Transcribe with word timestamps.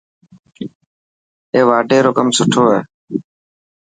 ائي 1.53 1.61
واڍي 1.69 1.97
رو 2.05 2.11
ڪم 2.17 2.27
سٺو 2.37 2.63
هي. 2.71 2.79